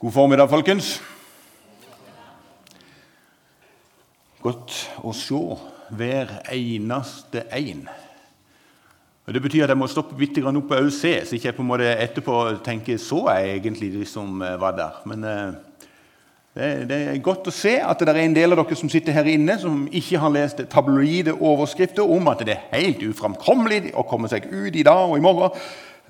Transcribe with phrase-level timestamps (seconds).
[0.00, 0.94] God formiddag, folkens.
[4.40, 5.40] Godt å se
[5.92, 7.82] hver eneste en.
[9.28, 11.66] Og Det betyr at jeg må stoppe litt opp og se, så ikke jeg på
[11.66, 14.96] en måte etterpå tenker så jeg egentlig de som eh, var der.
[15.04, 15.52] Men eh,
[16.88, 19.28] det, er godt å se at det er en del av dere som sitter her
[19.28, 24.32] inne, som ikke har lest tabloide overskrifter om at det er helt uframkommelig å komme
[24.32, 25.60] seg ut i dag og i morgen.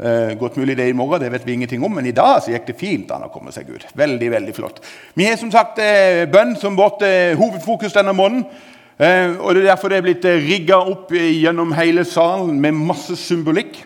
[0.01, 2.55] Eh, godt mulig det i morgen, det vet vi ingenting om, men i dag så
[2.55, 3.85] gikk det fint an å komme seg ut.
[3.93, 4.80] Veldig, veldig flott.
[5.12, 8.47] Vi har som sagt eh, bønn som vårt eh, hovedfokus denne måneden.
[8.97, 12.80] Eh, og Det er derfor det er blitt eh, rigga opp gjennom hele salen med
[12.80, 13.83] masse symbolikk.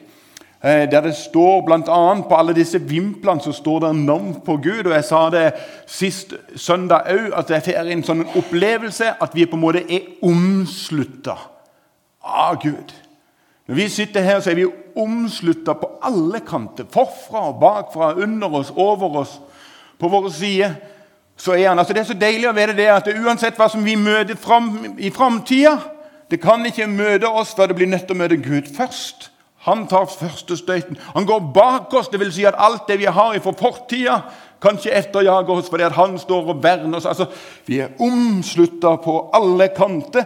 [0.62, 1.98] Eh, der det står bl.a.
[2.22, 4.86] på alle disse vimplene så står det navn på Gud.
[4.86, 5.48] Og Jeg sa det
[5.90, 10.14] sist søndag òg, at jeg er en sånn opplevelse at vi på en måte er
[10.22, 11.34] omslutta
[12.22, 12.94] av Gud.
[13.66, 16.84] Når vi sitter her, så er vi omslutta på alle kanter.
[16.92, 19.38] Forfra og bakfra, under oss, over oss,
[19.98, 20.74] på våre sider
[21.36, 21.78] så er han.
[21.78, 24.38] Altså Det er så deilig å vite det at det, uansett hva som vi møter
[24.38, 25.78] fram, i framtida
[26.30, 29.28] Det kan ikke møte oss før det blir nødt til å møte Gud først.
[29.64, 30.96] Han tar første støyten.
[31.14, 32.32] Han går bak oss, dvs.
[32.34, 34.16] Si at alt det vi har fra fortida,
[34.60, 37.06] kan ikke etterjage oss fordi han står og verner oss.
[37.06, 37.26] Altså,
[37.66, 40.24] Vi er omslutta på alle kanter.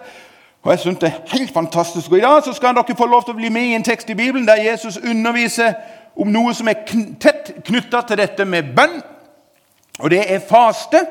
[0.62, 2.10] Og jeg synes det er helt fantastisk.
[2.10, 4.10] Og I dag så skal dere få lov til å bli med i en tekst
[4.10, 5.72] i Bibelen der Jesus underviser
[6.18, 6.82] om noe som er
[7.22, 8.98] tett knytta til dette med bønn.
[9.98, 11.04] Og det er faste.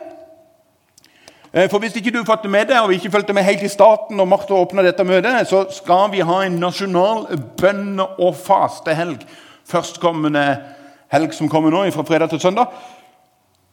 [1.53, 4.17] Eh, for Hvis ikke du det med deg, og ikke fulgte med helt i starten,
[4.17, 7.27] når Martha åpna dette møtet, så skal vi ha en nasjonal
[7.61, 9.23] bønne- og fastehelg
[9.67, 10.57] førstkommende
[11.11, 12.65] helg som kommer nå, fra fredag til søndag.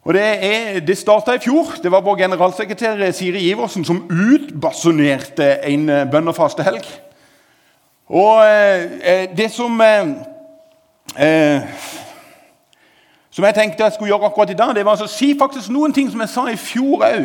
[0.05, 1.79] Og Det, er, det starta i fjor.
[1.83, 6.91] Det var vår generalsekretær Siri Iversen som utbasunerte en eh, bønn- og.
[8.09, 10.11] Og eh, det som eh,
[13.35, 15.93] som jeg tenkte jeg skulle gjøre akkurat i dag, det var å si faktisk noen
[15.93, 17.25] ting som jeg sa i fjor òg.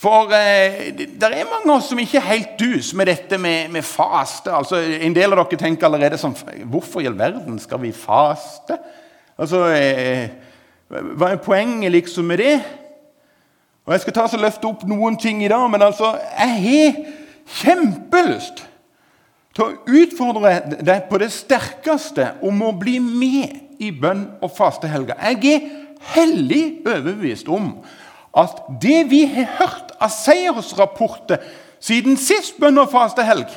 [0.00, 3.68] For eh, det er mange av oss som ikke er helt dus med dette med,
[3.74, 4.48] med, faste.
[4.54, 6.32] Altså, En del av dere tenker allerede sånn
[6.72, 8.78] Hvorfor i all verden skal vi faste?
[9.36, 10.30] Altså, eh,
[10.90, 12.56] Hva er poenget liksom med det?
[13.86, 16.98] Og Jeg skal ta og løfte opp noen ting i dag, men altså, jeg har
[17.60, 18.64] kjempelyst
[19.54, 20.52] til å utfordre
[20.82, 25.16] deg på det sterkeste om å bli med i bønn og fastehelga.
[25.30, 25.70] Jeg er
[26.14, 27.72] hellig overbevist om
[28.36, 31.42] at det vi har hørt av seiersrapporter
[31.82, 33.48] siden sist bønn og fastehelg,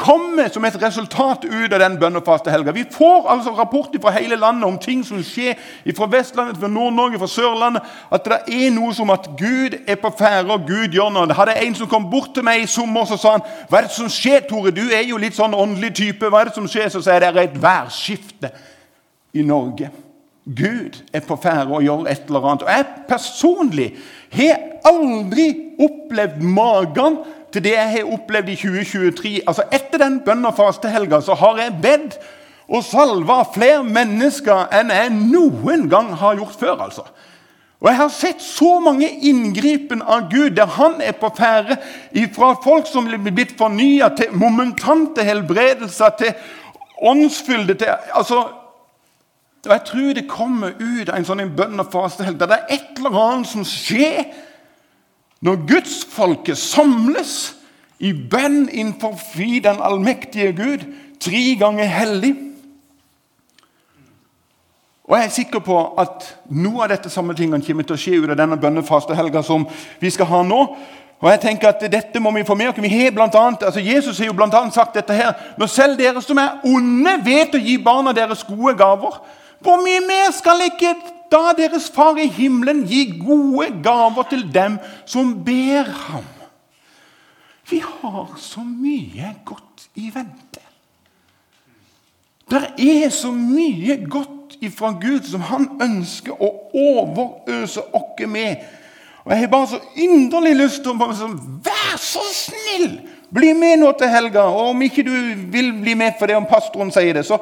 [0.00, 2.72] kommer som et resultat ut av den bønnefaste helga.
[2.72, 5.58] Vi får altså rapporter fra hele landet om ting som skjer
[5.96, 7.84] fra Vestlandet, fra Nord-Norge, fra Sørlandet.
[8.12, 11.28] At det er noe som at Gud er på ferde, og Gud gjør noe.
[11.28, 13.82] Det hadde en som kom bort til meg i sommer og sa han, 'Hva er
[13.82, 14.70] det som skjer, Tore?
[14.70, 16.88] Du er jo litt sånn åndelig type.' Hva er det som skjer?
[16.88, 18.50] Så sier jeg det er et værskifte
[19.34, 19.90] i Norge.
[20.46, 22.62] Gud er på ferde og gjør et eller annet.
[22.62, 23.96] Og Jeg personlig
[24.32, 27.18] har aldri opplevd magen
[27.52, 29.40] til det jeg har opplevd i 2023.
[29.46, 32.18] Altså Etter den bønn- og fastehelga så har jeg bedt
[32.70, 36.84] og salva flere mennesker enn jeg noen gang har gjort før.
[36.86, 37.02] altså.
[37.80, 41.78] Og Jeg har sett så mange inngripen av Gud der han er på ferde.
[42.34, 46.34] Fra folk som blir blitt fornya, til momentante helbredelser, til
[47.02, 48.44] åndsfylde til altså,
[49.64, 52.74] og Jeg tror det kommer ut av en sånn bønn- og fastehelg der det er
[52.78, 54.24] et eller annet som skjer
[55.40, 57.54] når gudsfolket samles
[58.00, 59.16] i bønn innenfor
[59.64, 60.84] den allmektige Gud,
[61.20, 62.34] tre ganger hellig.
[65.04, 68.18] Og Jeg er sikker på at noe av dette samme tingene kommer til å skje
[68.22, 69.66] ut av denne bønnefastehelga som
[70.00, 70.60] vi skal ha nå.
[71.20, 72.78] Og jeg tenker at Dette må vi få med.
[72.78, 75.34] Vi har blant annet, altså Jesus har jo annet sagt dette her.
[75.58, 79.18] Når selv dere som er onde, vet å gi barna deres gode gaver,
[79.60, 80.94] hvor mye mer skal ikke
[81.30, 86.26] da deres far i himmelen gi gode gaver til dem som ber ham?
[87.70, 90.64] Vi har så mye godt i vente.
[92.50, 98.64] Det er så mye godt ifra Gud som han ønsker å overøse oss med.
[99.24, 103.00] Og Jeg har bare så inderlig lyst til å sånn, Vær så snill!
[103.30, 104.48] Bli med nå til helga.
[104.50, 105.12] Og om ikke du
[105.52, 107.38] vil bli med for det om pastoren sier det, så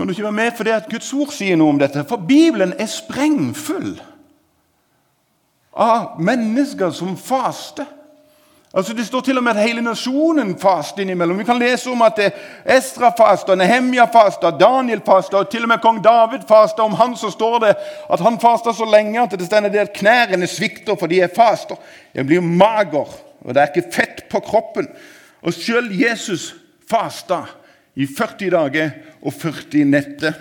[0.00, 2.06] kan du ikke være med fordi at Guds ord sier noe om dette?
[2.08, 3.98] For Bibelen er sprengfull
[5.76, 7.84] av mennesker som faster.
[8.72, 11.38] Altså Det står til og med at hele nasjonen faster innimellom.
[11.38, 12.16] Vi kan lese om at
[12.64, 16.82] Estra faster, Nehemja faster, Daniel faster, og til og med kong David faster.
[16.82, 17.76] Om han så står det
[18.10, 21.76] at han faster så lenge at det stender det at knærne svikter fordi jeg faster.
[22.14, 23.10] Jeg blir mager,
[23.44, 24.88] og det er ikke fett på kroppen.
[25.42, 26.54] Og sjøl Jesus
[26.88, 27.44] fasta
[27.96, 28.90] i 40 dager
[29.22, 30.32] og 40 netter.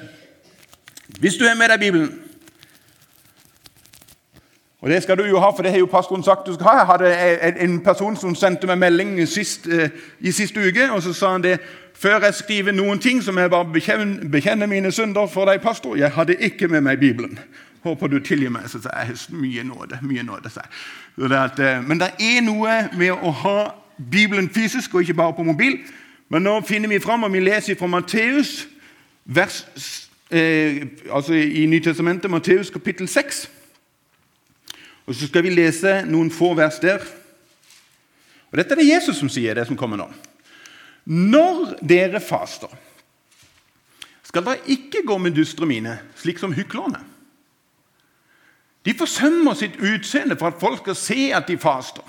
[1.20, 2.12] Hvis du har med deg Bibelen,
[4.82, 6.74] Og det skal du jo ha, for det har jo pastoren sagt du skal ha.
[6.78, 11.14] Jeg hadde en person som sendte meg melding sist, eh, i siste uke, og så
[11.14, 11.58] sa han det
[12.00, 15.98] før jeg skriver noen ting, som jeg bare bekjenner, bekjenne mine synder for deg, pastor.
[15.98, 17.40] Jeg hadde ikke med meg Bibelen.
[17.84, 18.70] Håper du tilgir meg.
[18.72, 20.00] Så sa jeg mye nåde.
[20.02, 20.72] mye nåde, sa jeg.
[21.60, 23.58] Eh, men det er noe med å ha
[24.12, 25.78] Bibelen fysisk og ikke bare på mobil.
[26.30, 28.68] Men nå finner vi fram, og vi leser fra Matteus,
[29.26, 29.64] vers,
[30.30, 33.50] eh, altså i Nytestamentet, Matteus kapittel 6.
[35.06, 37.02] Og Så skal vi lese noen få vers der.
[38.52, 40.10] Og Dette er det Jesus som sier, det som kommer nå.
[41.06, 42.70] Når dere faster,
[44.24, 47.02] skal dere ikke gå med dystre mine, slik som hyklerne.
[48.86, 52.06] De forsømmer sitt utseende for at folk skal se at de faster.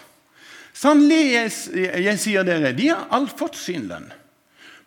[0.76, 1.52] Sannelig, jeg,
[2.06, 4.08] jeg sier dere, de har alt fått sin lønn.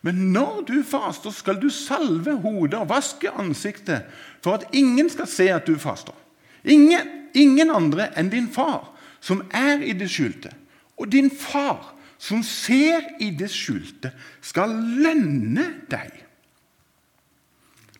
[0.04, 4.04] Men når du faster, skal du salve hodet og vaske ansiktet,
[4.44, 6.16] for at ingen skal se at du faster.
[6.64, 8.90] Ingen, ingen andre enn din far,
[9.24, 10.52] som er i det skjulte.
[11.00, 14.12] Og din far, som ser i det skjulte,
[14.44, 16.12] skal lønne deg.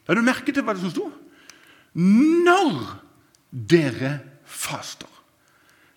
[0.05, 1.09] La du merke til hva det som sto?
[1.97, 2.75] Når
[3.49, 5.09] dere faster.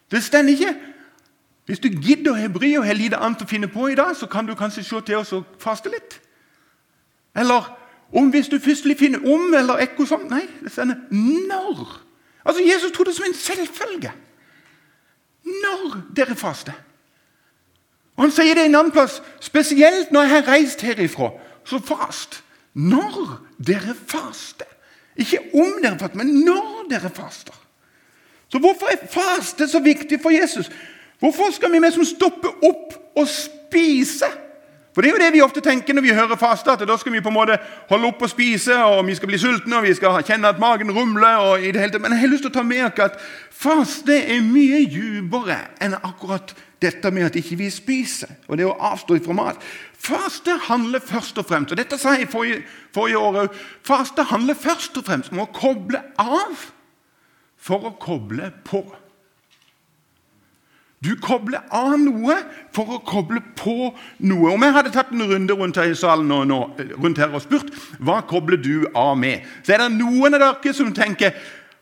[0.08, 0.76] Det stender ikke
[1.68, 4.30] Hvis du gidder å bry og har lite annet å finne på i dag, så
[4.32, 6.22] kan du kanskje se til oss og faste litt.
[7.36, 7.68] Eller
[8.16, 10.30] om hvis du først finner om eller ekko sånn.
[10.32, 12.00] Nei, det sender når.
[12.48, 14.14] Altså, Jesus trodde det som en selvfølge.
[15.44, 16.76] Når dere faster.
[18.16, 21.30] Og Han sier det en annen plass, spesielt når jeg har reist herifra.
[21.68, 22.42] Så fast.
[22.74, 24.72] Når dere faster.
[25.20, 27.54] Ikke om dere faster, men når dere faster.
[28.48, 30.72] Så hvorfor er faste så viktig for Jesus?
[31.20, 34.30] Hvorfor skal vi liksom stoppe opp og spise?
[34.98, 37.14] For Det er jo det vi ofte tenker når vi hører faste, at da skal
[37.14, 37.60] vi på en måte
[37.90, 40.90] holde opp og spise, og vi skal bli sultne og vi skal kjenne at magen
[40.90, 41.38] rumler.
[41.38, 43.20] og i det hele Men jeg har lyst til å ta med dere at
[43.52, 48.74] faste er mye dypere enn akkurat dette med at ikke vi spiser, og det å
[48.74, 49.62] avstå fra mat.
[49.94, 52.64] Faste handler først og fremst og dette sa jeg forrige,
[52.94, 53.54] forrige år
[53.86, 56.72] faste handler først og fremst om å koble av
[57.58, 58.82] for å koble på.
[61.06, 62.40] Du kobler av noe
[62.74, 63.92] for å koble på
[64.26, 64.50] noe.
[64.50, 66.58] Om jeg hadde tatt en runde rundt her i salen og, nå,
[66.98, 67.70] rundt her og spurt
[68.02, 71.38] hva kobler du av med, så er det noen av dere som tenker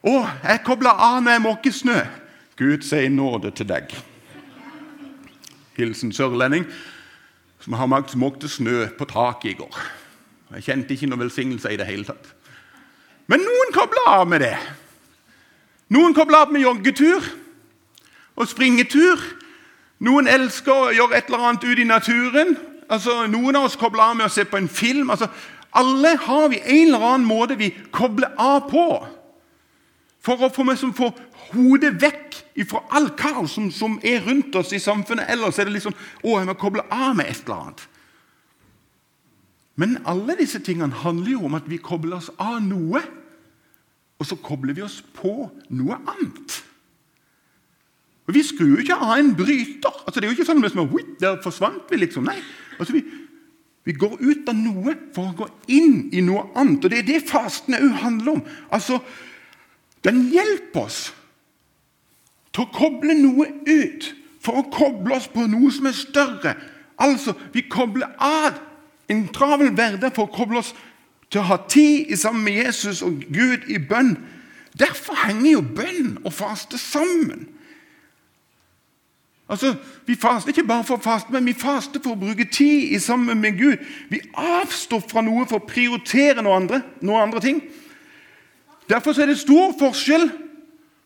[0.05, 1.95] å, jeg kobler av med måkesnø.
[2.59, 3.95] Gud sier nåde til deg.
[5.79, 6.67] Hilsen sørlending
[7.63, 9.79] som har måkte snø på taket i går.
[10.55, 12.27] Jeg kjente ikke noen velsignelse i det hele tatt.
[13.31, 14.53] Men noen kobler av med det.
[15.95, 17.25] Noen kobler av med joggetur
[18.35, 19.21] og springetur.
[20.03, 22.55] Noen elsker å gjøre et eller annet ut i naturen.
[22.91, 25.09] Altså, noen av oss kobler av med å se på en film.
[25.09, 25.29] Altså,
[25.75, 28.87] alle har vi en eller annen måte vi kobler av på.
[30.25, 31.11] For å få, liksom, få
[31.51, 32.39] hodet vekk
[32.69, 35.29] fra all kaos som, som, er rundt oss i samfunnet.
[35.29, 37.83] Ellers er det liksom å, jeg må koble av med et eller annet.
[39.75, 43.01] Men alle disse tingene handler jo om at vi kobler oss av noe,
[44.15, 46.61] og så kobler vi oss på noe annet.
[48.27, 50.01] Og Vi skrur jo ikke av en bryter.
[50.05, 52.25] Altså, det er jo ikke sånn at vi, der forsvant vi, liksom.
[52.25, 52.39] Nei.
[52.79, 53.03] Altså, vi,
[53.85, 56.85] vi, går ut av noe for å gå inn i noe annet.
[56.85, 58.43] Og Det er det fasten òg handler om.
[58.73, 58.99] Altså,
[60.05, 60.99] Den hjelper oss
[62.53, 66.53] til å koble noe ut, for å koble oss på noe som er større.
[67.01, 68.59] Altså, vi kobler av
[69.11, 70.71] en travel hverdag for å koble oss
[71.33, 74.15] til å ha tid sammen med Jesus og Gud i bønn.
[74.77, 77.47] Derfor henger jo bønn og faste sammen.
[79.49, 79.75] Altså,
[80.05, 82.99] Vi faster ikke bare for å faste, men vi faster for å bruke tid i
[82.99, 83.77] sammen med Gud.
[84.09, 87.61] Vi avstår fra noe for å prioritere noe andre, noen andre ting.
[88.89, 90.29] Derfor er det stor forskjell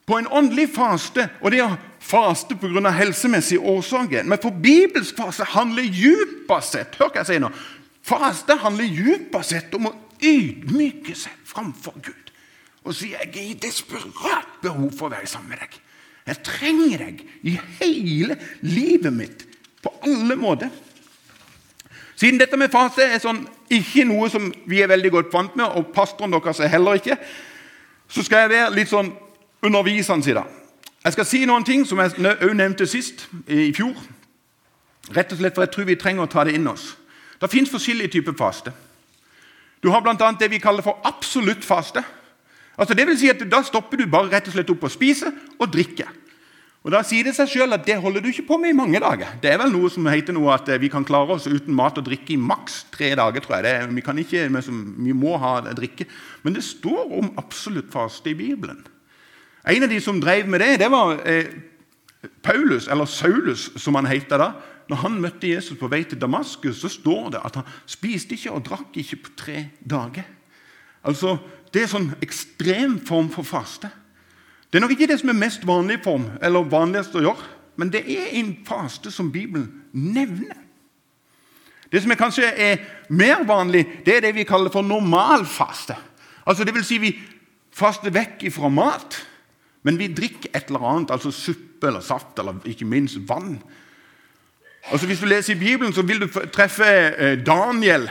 [0.07, 2.91] på en åndelig faste og det å faste pga.
[2.91, 4.23] helsemessige årsaker.
[4.23, 7.51] Men for bibelsk faste handler dypest sett hør hva jeg sier nå,
[8.03, 12.29] faste handler dypest sett om å ydmyke seg framfor Gud
[12.89, 15.75] og si jeg er i desperat behov for å være sammen med deg.
[16.29, 19.45] Jeg trenger deg i hele livet mitt,
[19.81, 20.69] på alle måter.
[22.19, 25.65] Siden dette med fase er sånn, ikke noe som vi er veldig godt vant med,
[25.71, 27.15] og pastoren deres er heller ikke,
[28.09, 29.13] så skal jeg være litt sånn
[29.65, 30.55] undervisende i dag.
[31.05, 33.95] Jeg skal si noen ting som jeg òg nevnte sist, i fjor.
[35.15, 36.91] Rett og slett for jeg tror vi trenger å ta det inn oss.
[37.39, 38.73] Det fins forskjellige typer faste.
[39.79, 40.31] Du har bl.a.
[40.35, 42.03] det vi kaller for absolutt faste.
[42.79, 45.31] Altså det vil si at Da stopper du bare rett og slett opp å spise
[45.55, 46.07] og drikke.
[46.89, 48.97] Og Da sier det seg selv at det holder du ikke på med i mange
[48.97, 49.35] dager.
[49.37, 52.07] Det er vel noe som heter noe at vi kan klare oss uten mat og
[52.07, 53.45] drikke i maks tre dager.
[53.45, 53.65] tror jeg.
[53.67, 56.07] Det, vi, kan ikke, vi må ha drikke.
[56.41, 58.81] Men det står om absolutt faste i Bibelen.
[59.69, 61.53] En av de som drev med det, det var eh,
[62.41, 64.55] Paulus, eller Saulus, som han het da.
[64.89, 68.57] Når han møtte Jesus på vei til Damaskus, så står det at han spiste ikke
[68.57, 70.25] og drakk ikke på tre dager.
[71.05, 71.37] Altså,
[71.69, 73.91] Det er sånn ekstrem form for faste.
[74.69, 77.47] Det er nok ikke det som er mest vanlig form, eller vanligst å gjøre,
[77.79, 80.57] men det er en faste som Bibelen nevner.
[81.91, 85.95] Det som er kanskje er mer vanlig, det er det vi kaller for normalfaste.
[86.45, 87.15] Altså, det vil si vi
[87.73, 89.17] faster vekk fra mat,
[89.83, 93.57] men vi drikker et eller annet, altså suppe eller saft eller ikke minst vann.
[94.91, 98.09] Altså, hvis du leser i Bibelen, så vil du treffe eh, Daniel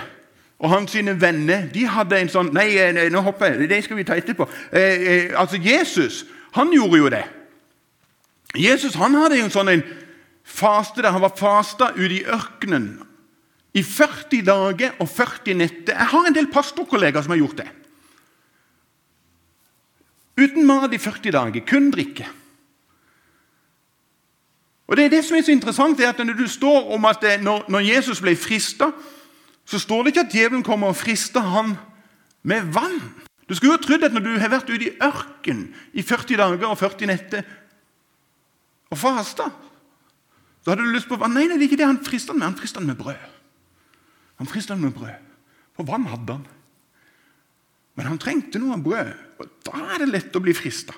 [0.58, 1.68] og hans sine venner.
[1.74, 3.70] De hadde en sånn Nei, eh, nå hopper jeg.
[3.70, 4.48] Det skal vi ta etterpå.
[4.72, 6.24] Eh, altså, Jesus
[6.56, 7.24] han gjorde jo det.
[8.56, 9.84] Jesus han hadde en sånn en
[10.48, 12.96] faste der han var fasta ute i ørkenen
[13.76, 15.94] i 40 dager og 40 netter.
[15.94, 17.68] Jeg har en del pastorkollegaer som har gjort det.
[20.38, 22.26] Uten mat i 40 dager, kun drikke.
[24.88, 27.18] Og det er det som er så interessant, er at Når du står om at
[27.20, 28.90] det, når, når, Jesus ble frista,
[29.64, 31.76] så står det ikke at djevelen kommer og frister han
[32.42, 33.02] med vann.
[33.48, 35.64] Du skulle jo trodd at når du har vært ute i ørken
[35.96, 37.48] i 40 dager og 40 netter
[38.92, 39.48] og fasta,
[40.60, 41.32] så hadde du lyst på vann.
[41.36, 42.50] Nei, det er ikke det han frister med.
[42.50, 43.26] Han frister med brød.
[44.38, 45.16] Han frister med brød,
[45.76, 46.46] for vann hadde han.
[47.98, 50.94] Men han trengte noe brød, og da er det lett å bli frista.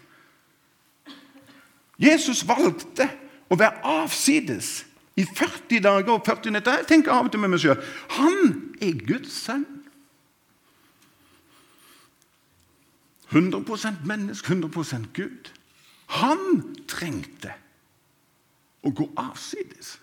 [2.00, 3.06] Jesus valgte
[3.50, 4.72] å være avsides
[5.20, 6.80] i 40 dager og 40 netter.
[6.80, 7.80] Jeg tenker av og til med meg sjøl
[8.18, 9.66] han er Guds sønn.
[13.30, 15.50] 100% menneske, 100% Gud.
[16.20, 17.54] Han trengte
[18.82, 19.98] å gå avsides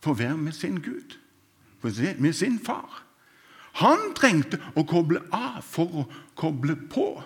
[0.00, 1.18] for å være med sin Gud
[2.18, 3.02] med sin far.
[3.72, 6.04] Han trengte å koble av for å
[6.38, 7.22] koble på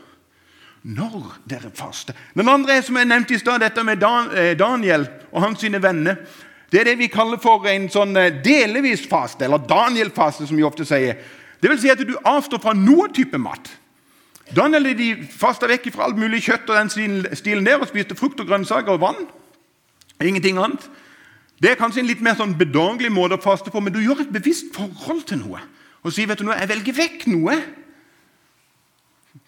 [0.83, 2.17] når dere faster.
[2.35, 6.19] Den andre som jeg nevnte i stad, dette med eh, Daniel og hans sine venner.
[6.73, 10.65] Det er det vi kaller for en sånn delevis delvis faste, eller Daniel-faste, som vi
[10.65, 11.21] ofte sier.
[11.61, 13.69] Det vil si at du avstår fra noe type mat.
[14.51, 16.91] Daniel de fasta vekk fra alt mulig kjøtt og den
[17.37, 19.23] stilen der og spiste frukt og grønnsaker og vann.
[20.23, 20.85] Ingenting annet.
[21.63, 24.25] Det er kanskje en litt mer sånn bedagelig måte å faste på, men du gjør
[24.25, 25.63] et bevisst forhold til noe.
[26.03, 27.57] Og sier vet du noe, jeg velger vekk noe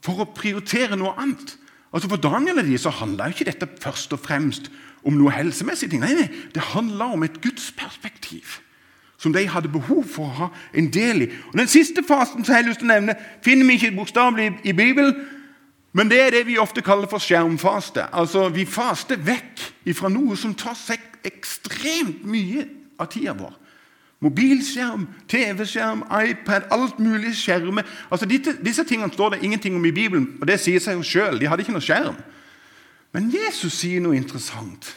[0.05, 1.57] for å prioritere noe annet.
[1.95, 4.71] Altså For Daniel og de så handla ikke dette først og fremst
[5.05, 5.91] om noe helsemessig.
[5.91, 6.01] ting.
[6.01, 8.61] Nei, nei, Det handla om et gudsperspektiv
[9.25, 11.31] som de hadde behov for å ha en del i.
[11.53, 14.51] Og Den siste fasen som jeg har lyst til å nevne, finner vi ikke bokstavelig
[14.69, 15.17] i Bibelen,
[15.95, 18.09] men det er det vi ofte kaller for skjermfaste.
[18.13, 19.63] Altså, Vi faster vekk
[19.95, 22.67] fra noe som tar seg ekstremt mye
[22.99, 23.55] av tida vår.
[24.25, 27.85] Mobilskjerm, TV-skjerm, iPad, alt mulig skjermer.
[28.11, 31.07] Altså, disse, disse, tingene står det ingenting om i Bibelen, og det sier seg jo
[31.07, 31.41] sjøl.
[31.41, 32.17] De hadde ikke noe skjerm.
[33.15, 34.95] Men Jesus sier noe interessant.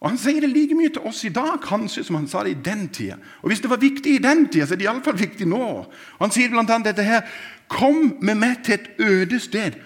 [0.00, 2.54] Og Han sier det like mye til oss i dag kanskje som han sa det
[2.54, 3.18] i den tida.
[3.42, 5.84] Og Hvis det var viktig i den tida, så er det iallfall viktig nå.
[6.20, 6.78] Han sier bl.a.
[6.84, 7.28] dette her
[7.70, 9.76] Kom med meg til et øde sted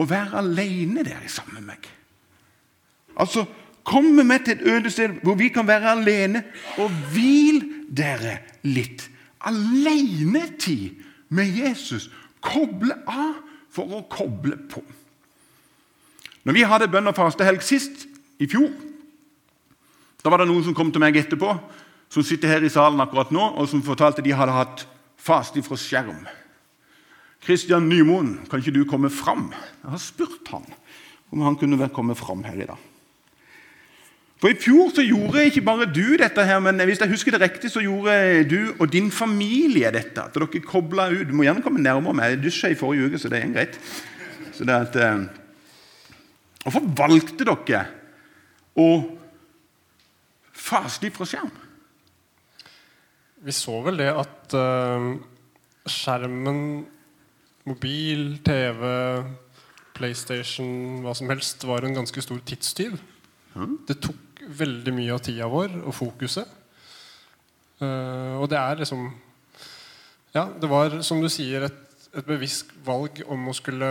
[0.00, 1.88] og vær alene der sammen med meg.
[3.16, 3.44] Altså,
[3.84, 6.42] Kom med meg til et øde sted hvor vi kan være alene,
[6.78, 7.62] og hvil
[7.96, 9.06] dere litt.
[9.40, 12.10] Alenetid med Jesus.
[12.40, 13.40] Koble av
[13.72, 14.82] for å koble på.
[16.44, 18.06] Når vi hadde bønn og fastehelg sist,
[18.40, 18.70] i fjor,
[20.20, 21.54] da var det noen som kom til meg etterpå,
[22.10, 24.84] som sitter her i salen akkurat nå, og som fortalte de hadde hatt
[25.20, 26.24] faste fra skjerm.
[27.40, 29.48] Kristian Nymoen, kan ikke du komme fram?
[29.80, 30.66] Jeg har spurt han
[31.30, 32.86] om han kunne komme fram her i dag.
[34.40, 37.42] For I fjor så gjorde ikke bare du dette, her, men hvis jeg husker det
[37.42, 38.14] riktig, så gjorde
[38.48, 40.24] du og din familie dette.
[40.24, 41.26] At dere kobla ut.
[41.28, 42.32] Du må gjerne komme nærmere meg.
[42.32, 43.76] Jeg dusja i forrige uke, så det er greit.
[44.56, 45.28] Så det at, eh,
[46.64, 47.84] Hvorfor valgte dere
[48.78, 48.88] å
[50.54, 51.52] faste fra skjerm?
[53.40, 55.14] Vi så vel det at uh,
[55.88, 56.84] skjermen,
[57.68, 58.82] mobil, TV,
[59.96, 62.98] PlayStation, hva som helst, var en ganske stor tidstyv.
[63.56, 63.78] Mm.
[63.88, 66.56] Det tok veldig mye av tida vår og fokuset.
[67.80, 69.06] Uh, og det er liksom
[70.34, 71.78] Ja, det var, som du sier, et,
[72.12, 73.88] et, bevisst valg om å skulle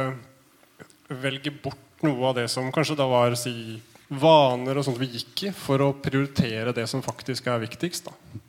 [1.09, 3.79] velge bort noe av det som kanskje da var si,
[4.09, 8.09] vaner og sånt vi gikk i, for å prioritere det som faktisk er viktigst.
[8.09, 8.41] da.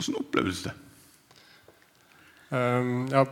[0.00, 0.72] Åssen opplevdes det?
[2.52, 3.26] Um, ja,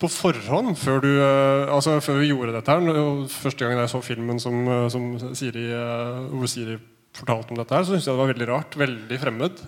[0.00, 4.00] på forhånd, før, du, uh, altså før, vi gjorde dette her Første gang jeg så
[4.04, 6.78] filmen som, uh, som Siri, uh, Siri
[7.16, 8.78] fortalte om dette, her, så syntes jeg det var veldig rart.
[8.80, 9.60] Veldig fremmed.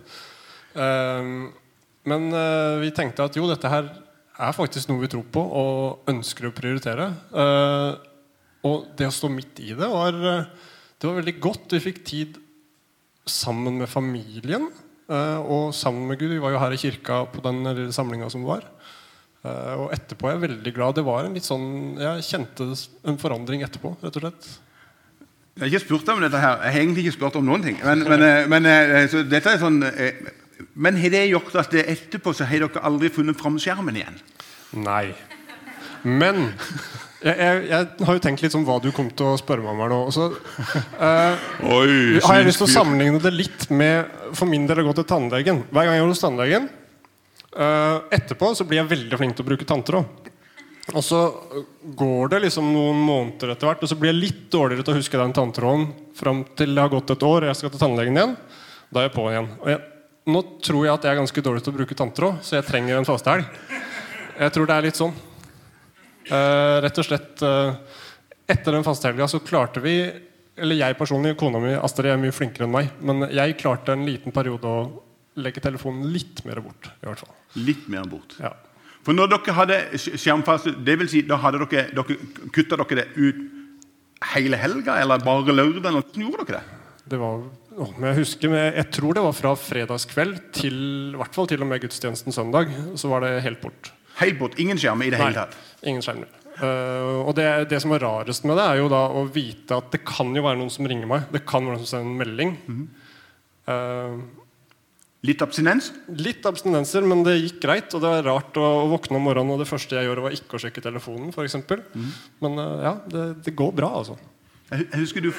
[0.75, 1.53] Um,
[2.09, 3.89] men uh, vi tenkte at jo, dette her
[4.35, 7.07] er faktisk noe vi tror på og ønsker å prioritere.
[7.31, 7.91] Eh,
[8.67, 10.17] og det å stå midt i det var,
[11.05, 11.69] det var veldig godt.
[11.77, 12.39] Vi fikk tid
[13.29, 14.71] sammen med familien
[15.45, 16.33] og sammen med Gud.
[16.33, 18.65] Vi var jo her i kirka på den lille samlinga som var.
[19.45, 20.97] Og etterpå er jeg veldig glad.
[20.97, 22.71] Det var en litt sånn, Jeg kjente
[23.05, 24.49] en forandring etterpå, rett og slett.
[25.59, 26.57] Jeg har ikke spurt om dette her.
[26.65, 27.77] Jeg har egentlig ikke spurt om noen ting.
[27.85, 28.71] Men, men, men
[29.29, 29.85] dette er sånn
[30.73, 34.17] men har det gjort at det etterpå så har dere aldri funnet fram skjermen igjen?
[34.81, 35.13] Nei.
[36.03, 36.53] Men
[37.25, 39.73] jeg, jeg, jeg, har jo tenkt litt om hva du kom til å spørre meg
[39.73, 40.01] om her nå.
[40.13, 40.27] Så,
[41.01, 44.89] eh, Oi, har jeg lyst til å sammenligne det litt med for min del å
[44.91, 45.63] gå til tannlegen.
[45.71, 46.69] Hver gang jeg går hos tannlegen,
[47.57, 50.31] eh, etterpå så blir jeg veldig flink til å bruke tanntråd.
[50.93, 51.23] Og så
[51.97, 55.01] går det liksom noen måneder etter hvert, og så blir jeg litt dårligere til å
[55.01, 58.21] huske den tanntråden fram til det har gått et år og jeg skal til tannlegen
[58.21, 58.35] igjen.
[58.93, 59.49] Da er jeg på igjen.
[59.65, 59.81] Jeg
[60.25, 62.97] nå tror jeg at jeg er ganske dårlig til å bruke tanntråd, så jeg trenger
[62.97, 63.49] en fastehelg.
[64.39, 65.17] Jeg tror det er litt sånn.
[66.31, 67.77] Uh, rett og slett uh,
[68.49, 69.93] Etter den fastehelga så klarte vi
[70.57, 74.07] Eller jeg personlig, kona mi Astrid er mye flinkere enn meg, men jeg klarte en
[74.09, 74.85] liten periode å
[75.41, 76.87] legge telefonen litt mer bort.
[77.03, 77.35] i hvert fall.
[77.59, 78.37] Litt mer bort.
[78.39, 78.53] Ja.
[79.05, 83.09] For når dere hadde skjermfaste, det vil si, da hadde dere, dere kutta dere det
[83.19, 83.43] ut
[84.31, 85.91] hele helga, eller bare lørdag?
[85.91, 86.81] Hvordan gjorde dere det?
[87.11, 87.43] Det var
[87.75, 90.77] å, men jeg husker, jeg, tror det var fra fredagskveld til
[91.11, 92.71] i hvert fall til og med gudstjenesten søndag.
[93.01, 93.91] Så var det helt bort.
[94.21, 94.59] Helt bort?
[94.63, 95.57] Ingen skjerm i det hele tatt?
[95.83, 96.31] Ingen skjermer.
[96.55, 99.91] Uh, og det, det, som er rarest med det, er jo da å vite at
[99.91, 101.27] det kan jo være noen som ringer meg.
[101.35, 102.57] Det kan være noen som sender en melding.
[102.67, 102.89] Mm -hmm.
[103.71, 104.45] uh,
[105.25, 105.93] litt abstinens?
[106.09, 107.95] Litt abstinenser, men det gikk greit.
[107.95, 110.31] Og det var rart å, å våkne om morgenen, og det første jeg gjorde, var
[110.31, 111.33] ikke å sjekke telefonen.
[111.33, 111.83] For eksempel.
[111.95, 112.13] mm.
[112.41, 114.17] Men uh, ja, det, det går bra, altså.
[114.71, 115.33] Jeg husker, du,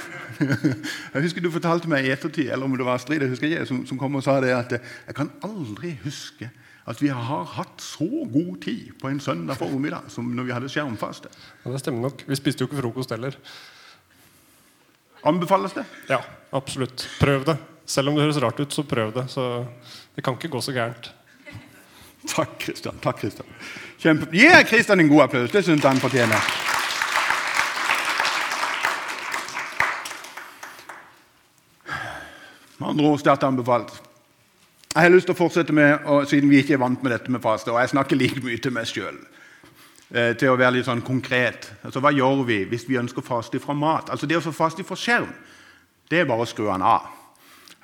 [1.13, 3.97] jeg husker du fortalte meg i ettertid eller om det var Astrid ikke, som, som,
[3.97, 6.49] kom og sa det at jeg kan aldri huske
[6.85, 10.69] at vi har hatt så god tid på en søndag formiddag som når vi hadde
[10.69, 11.31] skjermfaste.
[11.63, 12.21] Ja, det stemmer nok.
[12.29, 13.37] Vi spiste jo ikke frokost heller.
[15.25, 15.85] Anbefales det?
[16.11, 16.21] Ja,
[16.53, 17.07] absolutt.
[17.17, 17.57] Prøv det.
[17.89, 19.25] Selv om det høres rart ut, så prøv det.
[19.33, 19.65] Så
[20.13, 21.09] det kan ikke gå så gærent.
[22.29, 23.01] Takk, Kristian.
[23.01, 23.49] Takk, Kristian.
[24.01, 24.29] Kjempe...
[24.33, 25.51] Gi yeah, Kristian en god applaus.
[25.53, 26.53] Det syns han fortjener.
[32.77, 34.04] Med andre ord sterkt anbefalt.
[34.95, 37.31] Jeg har lyst til å fortsette med, og, siden vi ikke er vant med dette
[37.31, 39.17] med faste, og jeg snakker like mye til meg sjøl,
[40.13, 41.67] eh, til å være litt sånn konkret.
[41.83, 44.07] Altså, Hva gjør vi hvis vi ønsker å faste fra mat?
[44.09, 45.33] Altså Det å faste fra skjerm,
[46.07, 47.09] det er bare å skru den av.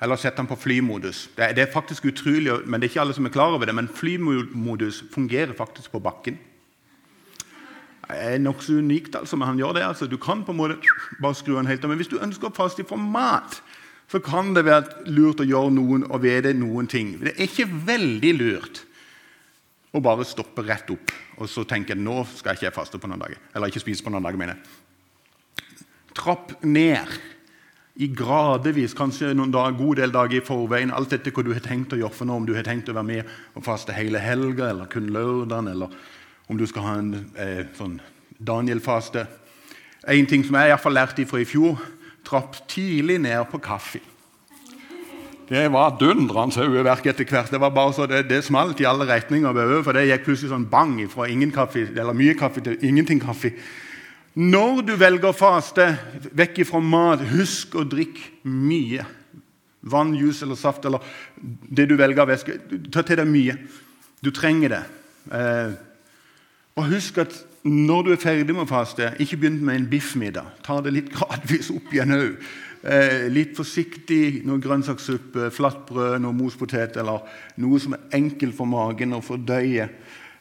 [0.00, 1.28] Eller sette den på flymodus.
[1.36, 3.66] Det er, det er faktisk utrolig, men det er ikke alle som er klar over
[3.66, 6.38] det, men flymodus fungerer faktisk på bakken.
[8.08, 9.84] Det er nokså unikt, altså, men han gjør det.
[9.84, 10.06] altså.
[10.06, 10.80] Du kan på en måte
[11.20, 11.92] bare skru den helt av.
[11.92, 13.60] Men hvis du ønsker å faste fra mat,
[14.12, 17.14] så kan det være lurt å gjøre noen og vite noen ting.
[17.22, 18.82] Det er ikke veldig lurt
[19.96, 23.22] å bare stoppe rett opp og så tenke nå skal jeg ikke faste på noen
[23.24, 23.40] dager.
[23.56, 25.70] Eller ikke spise på noen dager, mener jeg.
[26.18, 27.14] Trapp ned
[28.04, 30.92] i gradvis, kanskje noen dag, god del dager i forveien.
[30.92, 32.96] Alt etter hva du har tenkt å gjøre for noe, om du har tenkt å
[32.96, 35.96] være med og faste hele helga eller kun lørdagen, eller
[36.52, 37.96] om du skal ha en eh, sånn
[38.36, 39.24] Daniel-faste.
[40.12, 41.80] En ting som jeg i hvert fall lærte fra i fjor
[42.26, 44.00] trapp tidlig ned på kaffe.
[45.52, 47.50] Det var dundrende saueverk etter hvert.
[47.52, 49.58] Det var bare så det, det smalt i alle retninger.
[49.84, 53.52] For det gikk plutselig sånn bang fra ingen kaffe, eller mye kaffe til ingenting kaffe.
[54.32, 55.90] Når du velger å faste
[56.32, 59.04] vekk fra mat, husk å drikke mye.
[59.92, 61.02] Vann, juice eller saft eller
[61.36, 62.56] det du velger av væske.
[62.94, 63.58] Ta til deg mye.
[64.24, 64.82] Du trenger det.
[65.36, 65.74] Eh,
[66.78, 70.48] og husk at når du er ferdig med å faste, ikke begynn med en biffmiddag.
[70.66, 72.46] Ta det litt gradvis opp igjen òg.
[72.82, 77.22] Eh, litt forsiktig noe grønnsakssuppe, flatbrød, noe mospotet eller
[77.62, 79.86] noe som er enkelt for magen å fordøye.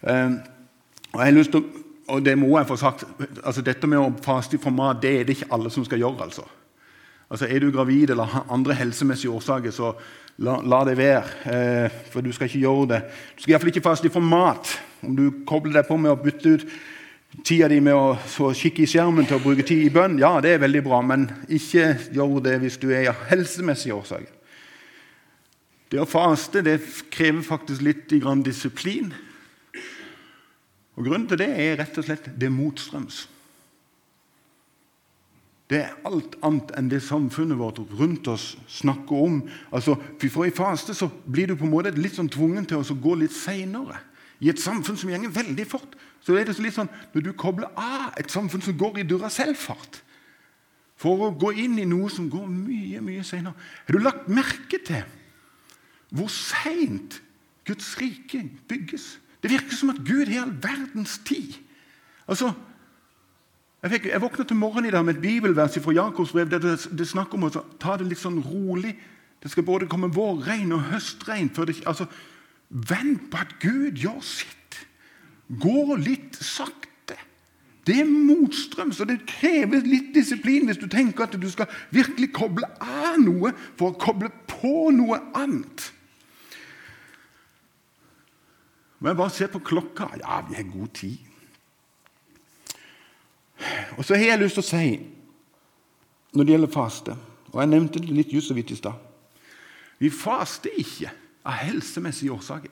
[0.02, 0.32] Eh,
[1.12, 1.68] og, jeg har lyst til,
[2.10, 3.06] og det må jeg få sagt,
[3.44, 6.26] altså Dette med å faste fra mat det er det ikke alle som skal gjøre.
[6.26, 6.48] altså.
[7.30, 9.94] Altså Er du gravid eller har andre helsemessige årsaker, så
[10.42, 11.22] la, la det være.
[11.46, 13.04] Eh, for du skal ikke gjøre det.
[13.36, 14.74] Du skal iallfall ikke faste fra mat.
[15.06, 16.66] Om du kobler deg på med å bytte ut
[17.44, 20.56] tida di med å kikke i skjermen til å bruke tid i bønn, ja, det
[20.56, 24.38] er veldig bra, men ikke gjør det hvis du er av helsemessige årsaker.
[25.92, 26.78] Det å faste det
[27.12, 29.12] krever faktisk litt grann disiplin.
[30.96, 33.26] Og Grunnen til det er rett og slett det motstrøms.
[35.72, 39.38] Det er alt annet enn det samfunnet vårt rundt oss snakker om.
[39.72, 42.98] Altså, for I faste så blir du på en måte litt sånn tvungen til å
[43.04, 44.02] gå litt seinere.
[44.44, 47.72] I et samfunn som går veldig fort, så er det litt sånn når du kobler
[47.80, 50.02] av et samfunn som går i Duracell-fart,
[51.02, 53.58] for å gå inn i noe som går mye mye senere
[53.88, 55.02] Har du lagt merke til
[56.12, 57.22] hvor seint
[57.66, 59.16] Guds rike bygges?
[59.42, 61.56] Det virker som at Gud har all verdens tid.
[62.28, 62.52] Altså,
[63.82, 66.62] jeg, fikk, jeg våkna til morgenen i dag med et bibelvers fra Jakobs brev det,
[66.92, 68.92] det snakker om å ta det litt sånn rolig.
[69.42, 71.50] Det skal både komme vårregn og høstregn.
[71.90, 72.06] Altså,
[72.72, 74.78] Vent på at Gud gjør sitt.
[75.60, 77.18] Gå litt sakte.
[77.88, 82.30] Det er motstrøms, og det krever litt disiplin hvis du tenker at du skal virkelig
[82.36, 85.90] koble av noe for å koble på noe annet.
[89.02, 90.12] Men bare se på klokka?
[90.22, 91.18] Ja, vi har god tid.
[93.98, 94.86] Og så har jeg lyst til å si,
[96.34, 97.14] når det gjelder faste
[97.52, 98.96] Og jeg nevnte det litt just så vidt i stad.
[100.00, 101.12] Vi faster ikke
[101.44, 102.72] av helsemessige årsaker.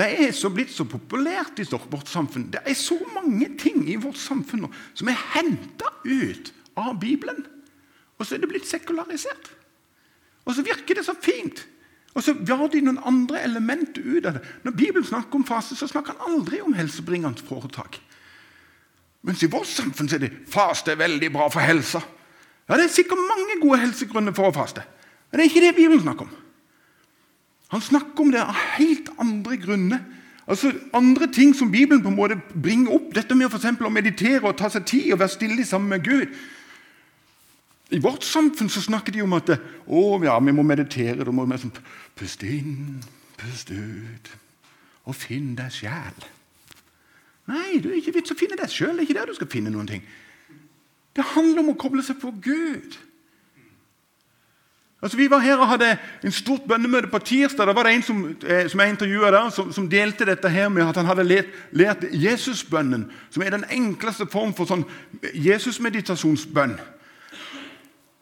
[0.00, 2.48] Det er så blitt så populært i vårt samfunn.
[2.52, 7.42] Det er så mange ting i vårt samfunn nå som er henta ut av Bibelen.
[8.16, 9.50] Og så er det blitt sekularisert.
[10.48, 11.66] Og så virker det så fint.
[12.16, 14.44] Og så var de noen andre elementer ut av det.
[14.64, 18.00] Når Bibelen snakker om fase, så snakker han aldri om helsebringende foretak.
[19.22, 22.00] Mens i vårt samfunn er det faste er veldig bra for helsa.
[22.68, 24.82] Ja, Det er sikkert mange gode helsegrunner for å faste,
[25.30, 26.36] men det er ikke det Bibelen snakker om.
[27.70, 30.00] Han snakker om det av helt andre grunner.
[30.50, 33.12] Altså Andre ting som Bibelen på en måte bringer opp.
[33.14, 36.34] Dette med for å meditere og ta seg tid og være stille sammen med Gud.
[37.90, 39.50] I vårt samfunn så snakker de om at
[39.86, 41.24] å, ja, vi må meditere.
[41.24, 41.74] Da må vi sånn,
[42.18, 43.00] puste inn,
[43.38, 44.30] puste ut
[45.10, 46.26] og finne deg sjæl.
[47.50, 48.94] Nei, det er ikke vits å finne deg sjøl.
[48.94, 50.04] Det er ikke der du skal finne noen ting.
[51.16, 52.98] Det handler om å koble seg på Gud.
[55.02, 57.66] Altså, Vi var her og hadde en stort bønnemøte på tirsdag.
[57.66, 60.68] Da var det en som, eh, som jeg intervjua der, som, som, delte dette her
[60.68, 64.84] med at han hadde lært, lært Jesusbønnen, som er den enkleste form for sånn
[65.34, 66.76] Jesusmeditasjonsbønn.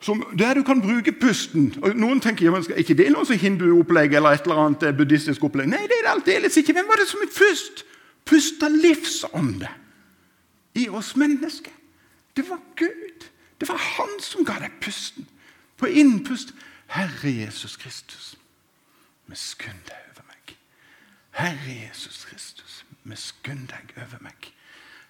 [0.01, 1.73] Som, der du kan bruke pusten.
[1.83, 4.95] Og Noen tenker ja, er ikke det noe som hinduopplegg eller et eller annet eh,
[4.95, 5.67] buddhistisk opplegg.
[5.73, 6.77] Nei, det er det aldeles ikke.
[6.79, 7.83] Hvem var det som er først?
[8.29, 9.73] Pusta livsånde
[10.79, 11.75] i oss mennesker.
[12.37, 13.27] Det var Gud.
[13.59, 15.27] Det var Han som ga deg pusten.
[15.79, 16.55] På innpust
[16.89, 18.37] Herre Jesus Kristus,
[19.29, 20.55] miskunn deg over meg.
[21.37, 24.53] Herre Jesus Kristus, miskunn deg over meg.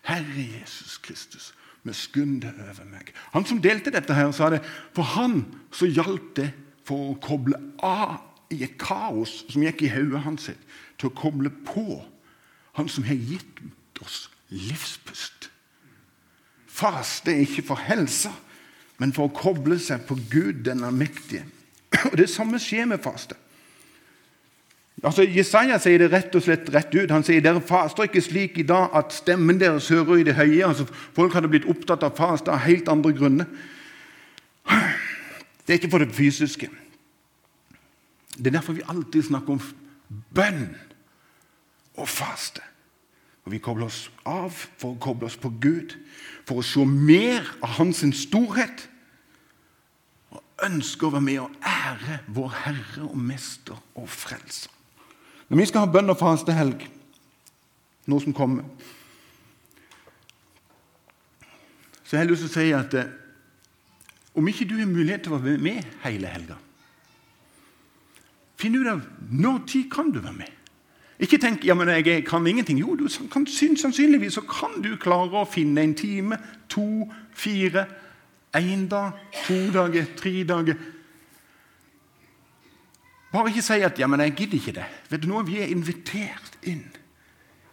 [0.09, 1.53] Herre Jesus Kristus,
[1.87, 3.12] miskunn deg over meg.
[3.35, 4.64] Han som delte dette, her, sa det
[4.97, 6.51] for han så hjalp det
[6.88, 8.19] for å koble av
[8.51, 10.49] i et kaos som gikk i hodet hans,
[10.99, 12.01] til å koble på
[12.79, 15.51] han som har gitt oss livspust.
[16.67, 18.33] Faste er ikke for helsa,
[18.99, 21.45] men for å koble seg på Gud den allmektige.
[22.04, 23.34] Og Det samme skjer med faste.
[25.04, 27.11] Altså, Jesaja sier det rett og slett rett ut.
[27.11, 30.64] Han sier dere faster ikke slik i dag at stemmen deres hører i det høye.
[30.66, 33.46] Altså, folk hadde blitt opptatt av faste av helt andre grunner.
[34.66, 36.70] Det er ikke for det fysiske.
[38.38, 39.62] Det er derfor vi alltid snakker om
[40.34, 40.66] bønn
[41.98, 42.62] og faste.
[43.44, 45.94] Og Vi kobler oss av for å koble oss på Gud,
[46.44, 48.88] for å se mer av Hans storhet.
[50.66, 54.73] Ønsker å være med og ære vår Herre og Mester og Frelser.
[55.49, 56.83] Når vi skal ha bønn og fastehelg,
[58.09, 58.64] noe som kommer
[62.09, 63.11] Så jeg har lyst til å si at eh,
[64.38, 66.57] om ikke du har mulighet til å være med hele helga
[68.59, 70.55] Finn ut av når tid kan du være med.
[71.23, 72.81] Ikke tenk ja, men jeg kan ingenting.
[72.83, 76.38] Jo, du kan, sannsynligvis så kan du klare å finne en time,
[76.71, 77.85] to, fire,
[78.61, 79.12] én dag,
[79.47, 80.75] to dager, tre dager
[83.33, 85.11] bare ikke si at ja, men 'jeg gidder ikke det'.
[85.11, 85.47] Vet du noe?
[85.47, 86.87] Vi er invitert inn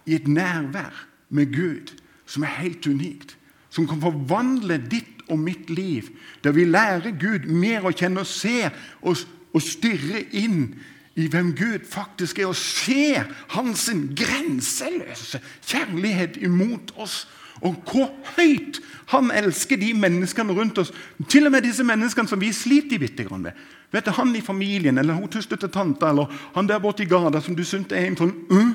[0.06, 1.96] i et nærvær med Gud
[2.26, 3.38] som er helt unikt.
[3.70, 6.04] Som kan forvandle ditt og mitt liv.
[6.44, 8.70] Der vi lærer Gud mer å kjenne og ser
[9.02, 9.18] og,
[9.54, 10.76] og stirre inn
[11.16, 13.24] i hvem Gud faktisk er, og ser
[13.56, 17.28] hans grenseløse kjærlighet imot oss.
[17.64, 18.82] Og hvor høyt
[19.14, 20.92] han elsker de menneskene rundt oss.
[21.30, 23.52] Til og med disse menneskene som vi sliter bitte med.
[23.92, 27.42] Vet du, Han i familien, eller hun tustete tanta, eller han der borte i gata
[27.42, 28.74] som du syns er en sånn uh,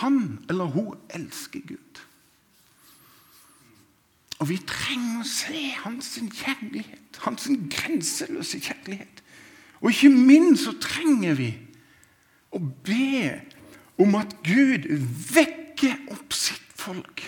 [0.00, 2.00] Han eller hun elsker Gud.
[4.40, 9.20] Og vi trenger å se hans kjærlighet, hans grenseløse kjærlighet.
[9.80, 11.50] Og ikke minst så trenger vi
[12.56, 13.34] å be
[14.00, 14.88] om at Gud
[15.34, 17.20] vekker opp sitt folk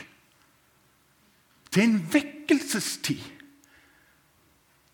[1.73, 3.23] til en vekkelsestid.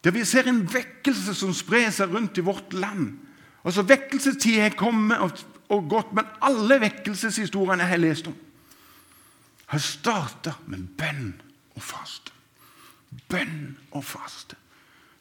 [0.04, 3.16] Der vi ser en vekkelse som sprer seg rundt i vårt land.
[3.66, 5.40] Altså Vekkelsestid er kommet og,
[5.74, 8.36] og gått, men alle vekkelseshistoriene jeg har lest om,
[9.68, 11.34] har starta med bønn
[11.74, 12.32] og faste.
[13.28, 14.56] Bønn og faste.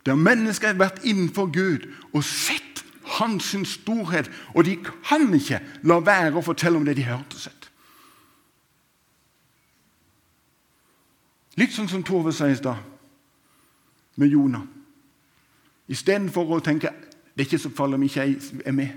[0.06, 2.86] Der mennesker har vært innenfor Gud og sett
[3.18, 7.36] hans storhet, og de kan ikke la være å fortelle om det de hørte hørt
[7.36, 7.68] og sett.
[11.58, 12.78] Litt sånn som Tove sa i stad,
[14.18, 14.64] med Jonah.
[15.88, 16.92] Istedenfor å tenke
[17.38, 18.94] det er ikke så farlig om ikke jeg er med,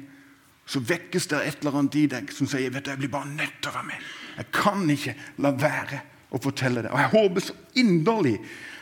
[0.65, 3.29] så vekkes det et eller annet i deg som sier vet du, jeg blir bare
[3.29, 4.07] nødt til å være med.
[4.39, 5.99] Jeg kan ikke la være
[6.33, 6.93] å fortelle det.
[6.93, 8.37] Og Jeg håper så inderlig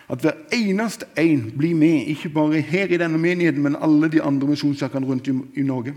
[0.09, 4.23] at hver eneste en blir med, ikke bare her i denne menigheten, men alle de
[4.23, 5.97] andre misjonskirkene rundt i, i, Norge.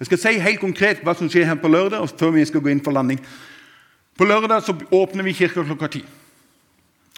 [0.00, 2.72] Jeg skal si helt konkret hva som skjer her på lørdag, før vi skal gå
[2.72, 3.22] inn for landing.
[4.22, 6.00] På lørdag så åpner vi kirka klokka ti.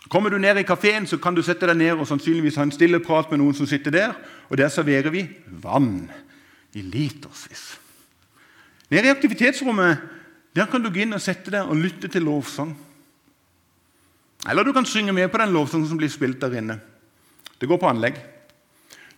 [0.08, 2.72] Kommer du ned i kafeen, så kan du sette deg ned og sannsynligvis ha en
[2.72, 4.14] stille prat med noen som sitter der.
[4.48, 5.26] Og der serverer vi
[5.60, 6.06] vann
[6.72, 7.66] i litersvis.
[8.88, 10.00] Nede i aktivitetsrommet
[10.56, 12.72] der kan du gå inn og sette deg og lytte til lovsang.
[14.48, 16.78] Eller du kan synge med på den lovsangen som blir spilt der inne.
[17.60, 18.16] Det går på anlegg.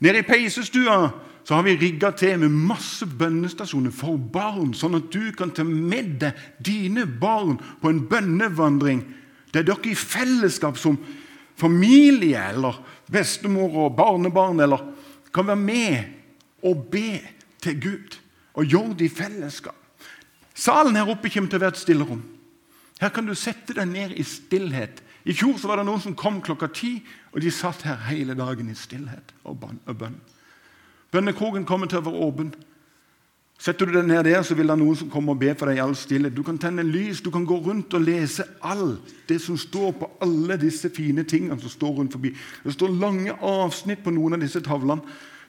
[0.03, 1.05] Nede i peisestua
[1.47, 5.63] så har vi rigga til med masse bønnestasjoner for barn, sånn at du kan ta
[5.63, 9.05] med deg dine barn på en bønnevandring
[9.57, 10.99] det er dere i fellesskap som
[11.57, 12.77] familie eller
[13.09, 14.83] bestemor og barnebarn eller
[15.33, 17.23] kan være med og be
[17.65, 18.19] til Gud
[18.53, 19.77] og gjøre det i fellesskap.
[20.53, 22.21] Salen her oppe kommer til å være et stillerom.
[23.01, 25.01] Her kan du sette deg ned i stillhet.
[25.25, 26.99] I fjor var det noen som kom klokka ti,
[27.33, 30.21] og de satt her hele dagen i stillhet og bønn.
[31.12, 32.55] Bønnekroken kommer til å være åpen.
[33.57, 35.79] Setter du deg ned der, så vil det noen som kommer og be for deg
[35.79, 36.35] i all stillhet.
[36.37, 40.11] Du kan tenne lys, du kan gå rundt og lese alt det som står på
[40.27, 42.35] alle disse fine tingene som står rundt forbi.
[42.64, 45.01] Det står lange avsnitt på noen av disse tavlene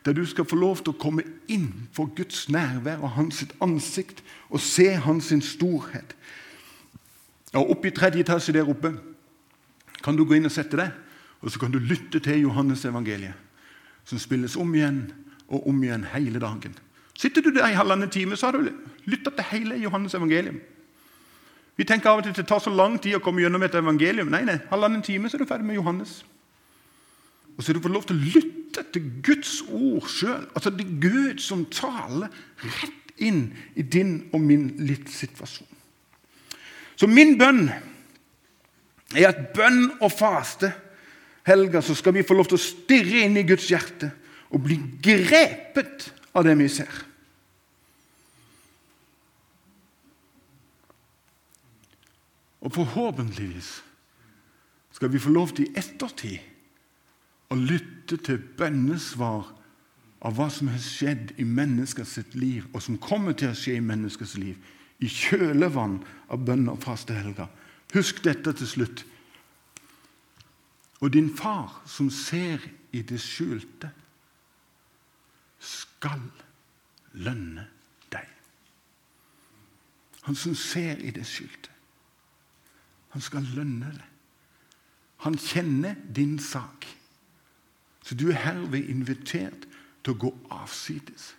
[0.08, 4.22] der du skal få lov til å komme inn for Guds nærvær og hans ansikt
[4.48, 6.16] og se hans storhet.
[7.58, 8.94] Og Oppe i tredje etasje der oppe
[10.04, 10.94] kan du gå inn og sette deg,
[11.44, 13.36] og så kan du lytte til Johannes evangeliet,
[14.08, 15.02] som spilles om igjen
[15.48, 16.76] og om igjen hele dagen.
[17.18, 18.70] Sitter du der i halvannen time, så har du
[19.10, 20.60] lytta til hele Johannes evangelium.
[21.78, 23.76] Vi tenker av og til at det tar så lang tid å komme gjennom et
[23.78, 24.30] evangelium.
[24.34, 26.20] Nei, nei, halvannen time så er du ferdig med Johannes.
[27.58, 30.46] Og så er du fått lov til å lytte til Guds ord sjøl.
[30.54, 32.34] Altså det er Gud som taler
[32.66, 35.70] rett inn i din og min livssituasjon.
[36.98, 37.68] Så min bønn
[39.16, 40.72] er at bønn og faste
[41.48, 44.12] helga så skal vi få lov til å stirre inn i Guds hjerte
[44.54, 47.04] og bli grepet av det vi ser.
[52.62, 53.84] Og forhåpentligvis
[54.92, 59.54] skal vi få lov til i ettertid å lytte til bønnesvar
[60.26, 63.84] av hva som har skjedd i menneskets liv, og som kommer til å skje i
[63.84, 64.58] menneskets liv,
[65.00, 66.00] i kjølevann
[66.34, 67.48] av bønn og fastehelger.
[67.94, 69.06] Husk dette til slutt.
[71.00, 73.92] Og din far som ser i det skjulte,
[75.60, 76.22] skal
[77.14, 77.68] lønne
[78.14, 78.28] deg.
[80.28, 81.74] Han som ser i det skjulte.
[83.16, 84.14] Han skal lønne deg.
[85.26, 86.86] Han kjenner din sak.
[88.04, 89.66] Så du er herved invitert
[90.04, 91.34] til å gå avsides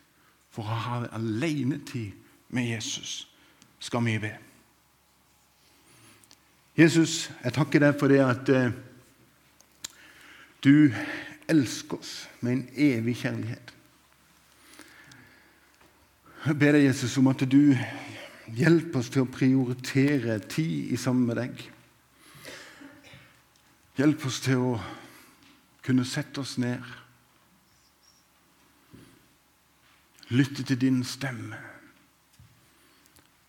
[0.53, 2.17] for å ha alenetid
[2.53, 3.29] med Jesus,
[3.81, 4.35] skal vi be.
[6.79, 8.75] Jesus, jeg takker deg for det at eh,
[10.65, 10.91] du
[11.49, 13.73] elsker oss med en evig kjærlighet.
[16.47, 17.75] Jeg ber deg, Jesus, om at du
[18.55, 21.65] hjelper oss til å prioritere tid i sammen med deg.
[23.99, 24.77] Hjelp oss til å
[25.83, 26.85] kunne sette oss ned.
[30.31, 31.59] Lytte til din stemme.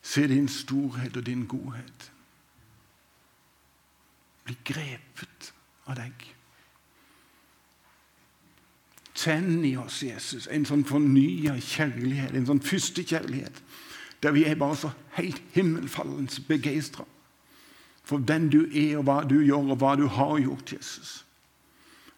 [0.01, 2.09] Se din storhet og din godhet.
[4.47, 5.53] Bli grepet
[5.85, 6.29] av deg.
[9.19, 13.57] Tenn i oss, Jesus, en sånn fornya kjærlighet, en sånn førstekjærlighet,
[14.23, 17.03] der vi er bare så helt himmelfallens begeistra
[18.09, 21.19] for den du er, og hva du gjør, og hva du har gjort, Jesus.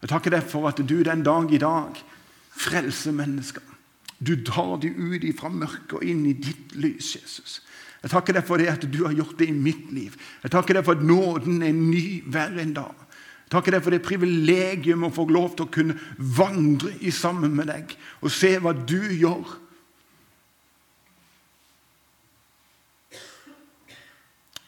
[0.02, 2.00] Jeg takker deg for at du den dag i dag
[2.56, 3.66] frelser mennesker.
[4.22, 7.60] Du drar dem ut fra mørket og inn i ditt lys, Jesus.
[8.02, 10.16] Jeg takker deg for det at du har gjort det i mitt liv.
[10.42, 13.04] Jeg takker deg for at nåden er ny hver en dag.
[13.52, 17.68] Takker deg for det privilegium å få lov til å kunne vandre i sammen med
[17.68, 19.58] deg og se hva du gjør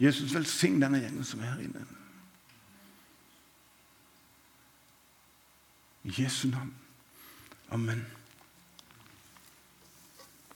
[0.03, 1.83] Jesus, velsign denne gjengen som er her inne.
[6.03, 6.73] I Jesu navn.
[7.71, 8.01] Amen.